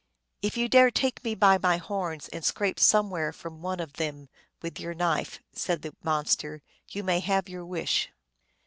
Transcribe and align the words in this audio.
"If 0.41 0.57
you 0.57 0.67
dare 0.67 0.89
take 0.89 1.23
me 1.23 1.35
by 1.35 1.59
my 1.59 1.77
horns 1.77 2.27
and 2.29 2.43
scrape 2.43 2.79
somewhat 2.79 3.35
from 3.35 3.61
one 3.61 3.79
of 3.79 3.93
them 3.97 4.29
with 4.63 4.79
your 4.79 4.95
knife," 4.95 5.37
said 5.53 5.83
the 5.83 5.95
monster," 6.01 6.63
you 6.91 7.03
may 7.03 7.19
have 7.19 7.47
your 7.47 7.67
wish." 7.67 8.09